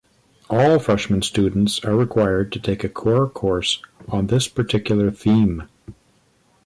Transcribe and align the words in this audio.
All 0.49 0.79
freshmen 0.79 1.21
students 1.21 1.79
are 1.85 1.95
required 1.95 2.51
to 2.53 2.59
take 2.59 2.83
a 2.83 2.89
core 2.89 3.29
course 3.29 3.83
on 4.09 4.25
this 4.25 4.47
particular 4.47 5.11
theme. 5.11 5.69